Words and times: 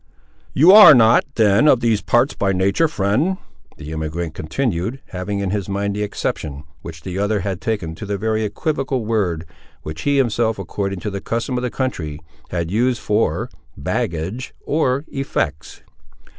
"You 0.55 0.71
ar' 0.71 0.95
not, 0.95 1.25
then, 1.35 1.67
of 1.67 1.79
these 1.79 2.01
parts 2.01 2.33
by 2.33 2.53
natur', 2.53 2.87
friend," 2.87 3.37
the 3.77 3.91
emigrant 3.93 4.33
continued, 4.33 4.99
having 5.09 5.37
in 5.41 5.51
his 5.51 5.69
mind 5.69 5.95
the 5.95 6.01
exception 6.01 6.63
which 6.81 7.03
the 7.03 7.19
other 7.19 7.41
had 7.41 7.61
taken 7.61 7.93
to 7.93 8.07
the 8.07 8.17
very 8.17 8.43
equivocal 8.43 9.05
word, 9.05 9.45
which 9.83 10.01
he 10.01 10.17
himself, 10.17 10.57
according 10.57 11.01
to 11.01 11.11
the 11.11 11.21
custom 11.21 11.55
of 11.55 11.61
the 11.61 11.69
country, 11.69 12.19
had 12.49 12.71
used 12.71 12.99
for 12.99 13.47
"baggage," 13.77 14.55
or 14.65 15.05
"effects." 15.09 15.83